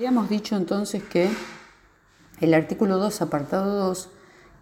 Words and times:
Habíamos 0.00 0.30
dicho 0.30 0.56
entonces 0.56 1.02
que 1.02 1.28
el 2.40 2.54
artículo 2.54 2.96
2, 2.96 3.20
apartado 3.20 3.76
2, 3.88 4.08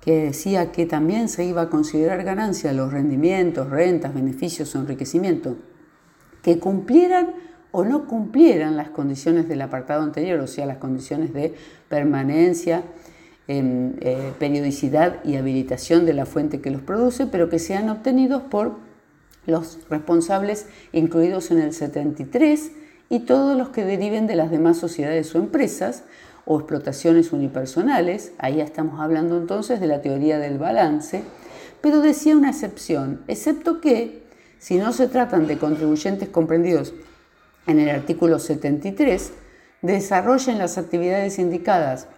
que 0.01 0.25
decía 0.25 0.73
que 0.73 0.85
también 0.85 1.29
se 1.29 1.45
iba 1.45 1.63
a 1.63 1.71
considerar 1.71 2.25
ganancia 2.25 2.73
los 2.73 2.93
rendimientos, 2.93 3.71
rentas, 3.71 4.13
beneficios 4.13 4.75
o 4.75 4.81
enriquecimiento 4.81 5.57
que 6.43 6.59
cumplieran 6.59 7.37
o 7.71 7.85
no 7.85 8.09
cumplieran 8.09 8.77
las 8.77 8.91
condiciones 8.91 9.49
del 9.49 9.63
apartado 9.63 10.03
anterior, 10.03 10.41
o 10.41 10.49
sea, 10.49 10.67
las 10.67 10.79
condiciones 10.79 11.33
de 11.33 11.55
permanencia, 11.89 12.83
em, 13.47 13.93
eh, 14.01 14.33
periodicidad 14.41 15.25
y 15.25 15.37
habilitación 15.37 16.05
de 16.05 16.15
la 16.15 16.27
fuente 16.27 16.61
que 16.61 16.73
los 16.73 16.83
produce, 16.83 17.27
pero 17.27 17.49
que 17.49 17.61
sean 17.61 17.91
obtenidos 17.91 18.43
por 18.43 18.79
los 19.47 19.79
responsables 19.89 20.67
incluidos 20.91 21.53
en 21.53 21.61
el 21.61 21.73
73 21.73 22.73
y 23.11 23.21
todos 23.21 23.57
los 23.57 23.71
que 23.71 23.85
deriven 23.85 24.27
de 24.27 24.37
las 24.37 24.51
demás 24.51 24.77
sociedades 24.77 25.35
o 25.35 25.39
empresas 25.39 26.05
o 26.45 26.59
explotaciones 26.59 27.33
unipersonales, 27.33 28.33
ahí 28.39 28.61
estamos 28.61 29.01
hablando 29.01 29.37
entonces 29.37 29.81
de 29.81 29.87
la 29.87 30.03
teoría 30.03 30.39
del 30.39 30.59
balance, 30.59 31.23
pero 31.81 32.01
decía 32.01 32.37
una 32.37 32.51
excepción, 32.51 33.23
excepto 33.29 33.81
que 33.81 34.23
si 34.59 34.77
no 34.77 34.93
se 34.93 35.09
tratan 35.09 35.47
de 35.47 35.59
contribuyentes 35.59 36.29
comprendidos 36.29 36.95
en 37.67 37.79
el 37.79 37.91
artículo 37.91 38.39
73, 38.39 39.33
desarrollen 39.83 40.59
las 40.59 40.79
actividades 40.79 41.39
indicadas 41.39 42.09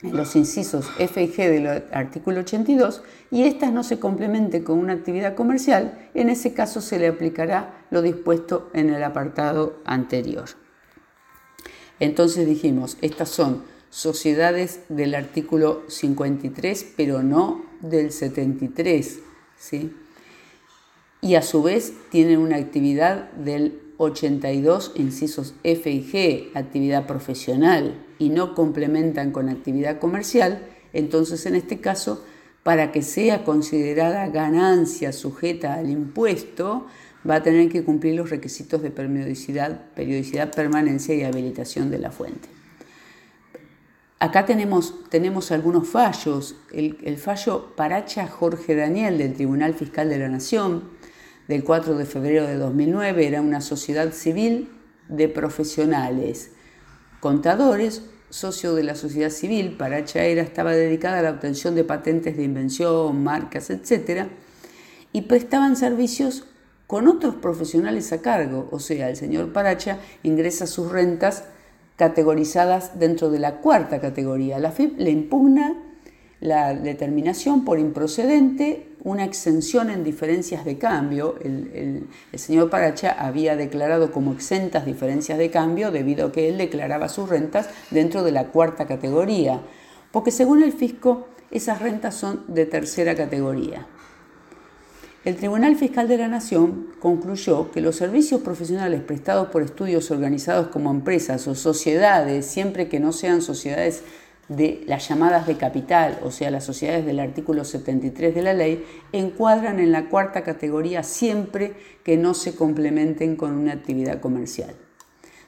los 0.00 0.36
incisos 0.36 0.88
F 0.98 1.22
y 1.22 1.28
G 1.28 1.50
del 1.50 1.66
artículo 1.92 2.40
82 2.40 3.02
y 3.30 3.42
éstas 3.42 3.72
no 3.72 3.82
se 3.82 3.98
complementen 3.98 4.62
con 4.62 4.78
una 4.78 4.92
actividad 4.92 5.34
comercial, 5.34 6.08
en 6.14 6.30
ese 6.30 6.54
caso 6.54 6.80
se 6.80 6.98
le 6.98 7.08
aplicará 7.08 7.84
lo 7.90 8.00
dispuesto 8.02 8.70
en 8.74 8.90
el 8.90 9.02
apartado 9.02 9.76
anterior. 9.84 10.48
Entonces 11.98 12.46
dijimos, 12.46 12.96
estas 13.02 13.28
son 13.28 13.64
sociedades 13.90 14.80
del 14.88 15.14
artículo 15.14 15.82
53, 15.88 16.92
pero 16.96 17.22
no 17.22 17.64
del 17.80 18.12
73, 18.12 19.18
¿sí? 19.58 19.92
Y 21.20 21.34
a 21.34 21.42
su 21.42 21.64
vez 21.64 21.92
tienen 22.10 22.38
una 22.38 22.56
actividad 22.56 23.32
del 23.32 23.87
82 23.98 24.92
incisos 24.94 25.54
F 25.62 25.90
y 25.90 26.02
G, 26.02 26.50
actividad 26.54 27.06
profesional, 27.06 28.04
y 28.18 28.30
no 28.30 28.54
complementan 28.54 29.30
con 29.30 29.48
actividad 29.48 29.98
comercial, 29.98 30.66
entonces 30.92 31.44
en 31.46 31.54
este 31.54 31.80
caso, 31.80 32.24
para 32.62 32.90
que 32.92 33.02
sea 33.02 33.44
considerada 33.44 34.28
ganancia 34.28 35.12
sujeta 35.12 35.74
al 35.74 35.90
impuesto, 35.90 36.86
va 37.28 37.36
a 37.36 37.42
tener 37.42 37.68
que 37.68 37.84
cumplir 37.84 38.14
los 38.14 38.30
requisitos 38.30 38.82
de 38.82 38.90
periodicidad, 38.90 39.92
periodicidad 39.94 40.52
permanencia 40.52 41.14
y 41.14 41.24
habilitación 41.24 41.90
de 41.90 41.98
la 41.98 42.10
fuente. 42.10 42.48
Acá 44.20 44.46
tenemos, 44.46 45.08
tenemos 45.10 45.52
algunos 45.52 45.88
fallos. 45.88 46.56
El, 46.72 46.98
el 47.04 47.18
fallo 47.18 47.74
Paracha 47.76 48.26
Jorge 48.26 48.74
Daniel 48.74 49.18
del 49.18 49.34
Tribunal 49.34 49.74
Fiscal 49.74 50.08
de 50.08 50.18
la 50.18 50.28
Nación, 50.28 50.97
del 51.48 51.64
4 51.64 51.96
de 51.96 52.04
febrero 52.04 52.46
de 52.46 52.56
2009 52.56 53.26
era 53.26 53.40
una 53.40 53.62
sociedad 53.62 54.12
civil 54.12 54.70
de 55.08 55.28
profesionales, 55.28 56.50
contadores, 57.20 58.02
socio 58.28 58.74
de 58.74 58.84
la 58.84 58.94
sociedad 58.94 59.30
civil, 59.30 59.76
Paracha 59.78 60.24
era, 60.24 60.42
estaba 60.42 60.72
dedicada 60.72 61.20
a 61.20 61.22
la 61.22 61.30
obtención 61.30 61.74
de 61.74 61.84
patentes 61.84 62.36
de 62.36 62.44
invención, 62.44 63.24
marcas, 63.24 63.70
etc. 63.70 64.26
Y 65.12 65.22
prestaban 65.22 65.76
servicios 65.76 66.44
con 66.86 67.08
otros 67.08 67.36
profesionales 67.36 68.12
a 68.12 68.20
cargo, 68.20 68.68
o 68.70 68.78
sea, 68.78 69.08
el 69.08 69.16
señor 69.16 69.52
Paracha 69.54 69.98
ingresa 70.22 70.66
sus 70.66 70.92
rentas 70.92 71.44
categorizadas 71.96 72.98
dentro 72.98 73.30
de 73.30 73.38
la 73.38 73.56
cuarta 73.56 74.00
categoría. 74.00 74.58
La 74.58 74.70
FIP 74.70 74.98
le 74.98 75.10
impugna 75.10 75.74
la 76.40 76.72
determinación 76.74 77.64
por 77.64 77.78
improcedente, 77.78 78.88
una 79.02 79.24
exención 79.24 79.90
en 79.90 80.04
diferencias 80.04 80.64
de 80.64 80.78
cambio. 80.78 81.36
El, 81.42 82.08
señor 82.34 82.70
Paracha 82.70 83.10
había 83.10 83.56
declarado 83.56 84.12
como 84.12 84.32
exentas 84.32 84.86
diferencias 84.86 85.38
de 85.38 85.50
cambio 85.50 85.90
debido 85.90 86.26
a 86.26 86.32
que 86.32 86.48
él 86.48 86.58
declaraba 86.58 87.08
sus 87.08 87.28
rentas 87.28 87.68
dentro 87.90 88.22
de 88.22 88.32
la 88.32 88.48
cuarta 88.48 88.86
categoría, 88.86 89.60
porque 90.12 90.30
según 90.30 90.62
el 90.62 90.72
fisco 90.72 91.28
esas 91.50 91.80
rentas 91.80 92.14
son 92.14 92.44
de 92.48 92.66
tercera 92.66 93.14
categoría. 93.14 93.86
El 95.24 95.36
Tribunal 95.36 95.76
Fiscal 95.76 96.06
de 96.06 96.16
la 96.16 96.28
Nación 96.28 96.88
concluyó 97.00 97.70
que 97.72 97.80
los 97.80 97.96
servicios 97.96 98.40
profesionales 98.40 99.02
prestados 99.02 99.48
por 99.48 99.62
estudios 99.62 100.10
organizados 100.10 100.68
como 100.68 100.90
empresas 100.90 101.46
o 101.48 101.54
sociedades, 101.54 102.46
siempre 102.46 102.88
que 102.88 103.00
no 103.00 103.12
sean 103.12 103.42
sociedades 103.42 104.04
de 104.48 104.82
las 104.86 105.06
llamadas 105.06 105.46
de 105.46 105.56
capital, 105.56 106.18
o 106.22 106.30
sea, 106.30 106.50
las 106.50 106.64
sociedades 106.64 107.04
del 107.04 107.20
artículo 107.20 107.64
73 107.64 108.34
de 108.34 108.42
la 108.42 108.54
ley, 108.54 108.84
encuadran 109.12 109.78
en 109.78 109.92
la 109.92 110.08
cuarta 110.08 110.42
categoría 110.42 111.02
siempre 111.02 111.74
que 112.02 112.16
no 112.16 112.32
se 112.32 112.54
complementen 112.54 113.36
con 113.36 113.52
una 113.52 113.74
actividad 113.74 114.20
comercial. 114.20 114.74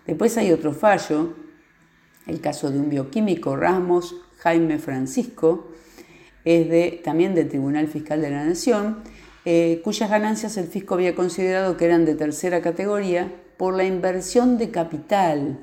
Después 0.06 0.36
hay 0.36 0.52
otro 0.52 0.72
fallo, 0.72 1.34
el 2.26 2.40
caso 2.40 2.70
de 2.70 2.78
un 2.78 2.90
bioquímico 2.90 3.56
Ramos 3.56 4.16
Jaime 4.38 4.78
Francisco, 4.78 5.68
es 6.44 6.68
de, 6.68 7.00
también 7.02 7.34
del 7.34 7.48
Tribunal 7.48 7.88
Fiscal 7.88 8.20
de 8.20 8.30
la 8.30 8.44
Nación, 8.44 8.98
eh, 9.46 9.80
cuyas 9.82 10.10
ganancias 10.10 10.56
el 10.58 10.66
fisco 10.66 10.94
había 10.94 11.14
considerado 11.14 11.76
que 11.76 11.86
eran 11.86 12.04
de 12.04 12.14
tercera 12.14 12.60
categoría 12.60 13.32
por 13.56 13.74
la 13.74 13.84
inversión 13.84 14.58
de 14.58 14.70
capital 14.70 15.58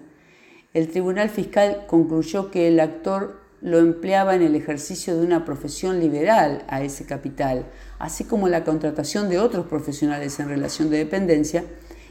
el 0.77 0.89
Tribunal 0.89 1.29
Fiscal 1.29 1.85
concluyó 1.87 2.51
que 2.51 2.67
el 2.67 2.79
actor 2.79 3.41
lo 3.61 3.79
empleaba 3.79 4.35
en 4.35 4.43
el 4.43 4.55
ejercicio 4.55 5.17
de 5.17 5.25
una 5.25 5.43
profesión 5.43 5.99
liberal 5.99 6.65
a 6.67 6.83
ese 6.83 7.03
capital, 7.03 7.65
así 7.97 8.25
como 8.25 8.47
la 8.47 8.63
contratación 8.63 9.27
de 9.27 9.39
otros 9.39 9.65
profesionales 9.65 10.39
en 10.39 10.49
relación 10.49 10.91
de 10.91 10.99
dependencia, 10.99 11.63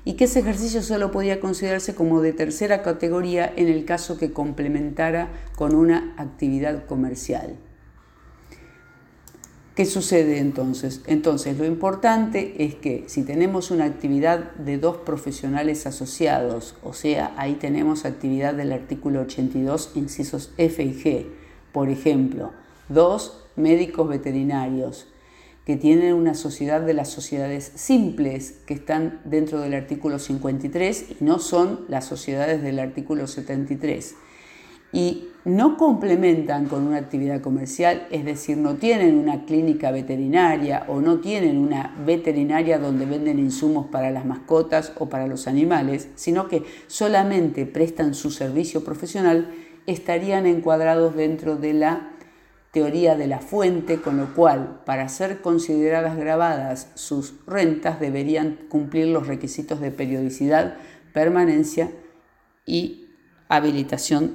y 0.04 0.14
que 0.14 0.24
ese 0.24 0.40
ejercicio 0.40 0.82
solo 0.82 1.12
podía 1.12 1.38
considerarse 1.38 1.94
como 1.94 2.20
de 2.20 2.32
tercera 2.32 2.82
categoría 2.82 3.52
en 3.54 3.68
el 3.68 3.84
caso 3.84 4.18
que 4.18 4.32
complementara 4.32 5.28
con 5.54 5.76
una 5.76 6.14
actividad 6.16 6.86
comercial. 6.86 7.54
¿Qué 9.76 9.84
sucede 9.84 10.38
entonces? 10.38 11.02
Entonces, 11.06 11.58
lo 11.58 11.66
importante 11.66 12.64
es 12.64 12.76
que 12.76 13.04
si 13.08 13.24
tenemos 13.24 13.70
una 13.70 13.84
actividad 13.84 14.52
de 14.52 14.78
dos 14.78 14.96
profesionales 14.96 15.86
asociados, 15.86 16.76
o 16.82 16.94
sea, 16.94 17.34
ahí 17.36 17.56
tenemos 17.56 18.06
actividad 18.06 18.54
del 18.54 18.72
artículo 18.72 19.20
82, 19.20 19.90
incisos 19.94 20.50
F 20.56 20.82
y 20.82 20.94
G, 20.94 21.26
por 21.72 21.90
ejemplo, 21.90 22.52
dos 22.88 23.44
médicos 23.54 24.08
veterinarios 24.08 25.08
que 25.66 25.76
tienen 25.76 26.14
una 26.14 26.32
sociedad 26.32 26.80
de 26.80 26.94
las 26.94 27.10
sociedades 27.10 27.70
simples 27.74 28.52
que 28.64 28.72
están 28.72 29.20
dentro 29.26 29.60
del 29.60 29.74
artículo 29.74 30.18
53 30.18 31.04
y 31.20 31.24
no 31.24 31.38
son 31.38 31.84
las 31.88 32.06
sociedades 32.06 32.62
del 32.62 32.78
artículo 32.78 33.26
73 33.26 34.14
y 34.96 35.28
no 35.44 35.76
complementan 35.76 36.68
con 36.68 36.86
una 36.86 36.96
actividad 36.96 37.42
comercial, 37.42 38.06
es 38.10 38.24
decir, 38.24 38.56
no 38.56 38.76
tienen 38.76 39.18
una 39.18 39.44
clínica 39.44 39.90
veterinaria 39.90 40.86
o 40.88 41.02
no 41.02 41.20
tienen 41.20 41.58
una 41.58 41.94
veterinaria 42.06 42.78
donde 42.78 43.04
venden 43.04 43.38
insumos 43.38 43.88
para 43.88 44.10
las 44.10 44.24
mascotas 44.24 44.94
o 44.96 45.10
para 45.10 45.26
los 45.26 45.48
animales, 45.48 46.08
sino 46.14 46.48
que 46.48 46.64
solamente 46.86 47.66
prestan 47.66 48.14
su 48.14 48.30
servicio 48.30 48.84
profesional, 48.84 49.50
estarían 49.84 50.46
encuadrados 50.46 51.14
dentro 51.14 51.56
de 51.56 51.74
la 51.74 52.12
teoría 52.70 53.16
de 53.16 53.26
la 53.26 53.40
fuente, 53.40 54.00
con 54.00 54.16
lo 54.16 54.34
cual, 54.34 54.80
para 54.86 55.10
ser 55.10 55.42
consideradas 55.42 56.16
grabadas 56.16 56.90
sus 56.94 57.34
rentas, 57.46 58.00
deberían 58.00 58.56
cumplir 58.70 59.08
los 59.08 59.26
requisitos 59.26 59.78
de 59.82 59.90
periodicidad, 59.90 60.78
permanencia 61.12 61.90
y 62.64 63.02
habilitación 63.48 64.34